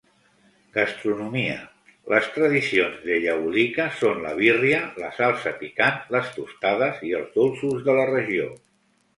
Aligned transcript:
Gastronomia: 0.75 1.57
les 2.13 2.29
tradicions 2.37 2.97
de 3.09 3.19
Yahualica 3.25 3.87
són 3.99 4.25
la 4.25 4.31
"birria", 4.41 4.81
la 5.05 5.13
salsa 5.21 5.55
picant, 5.61 6.03
les 6.17 6.35
"tostadas" 6.39 7.07
i 7.11 7.17
els 7.23 7.39
dolços 7.41 7.89
de 7.91 8.01
la 8.01 8.13
regió. 8.17 8.51